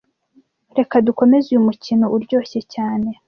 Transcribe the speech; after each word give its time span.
reka 0.77 0.95
dukomeze 1.07 1.45
uyu 1.49 1.65
mukino 1.67 2.05
uryoshye 2.15 2.59
cyane 2.73 3.09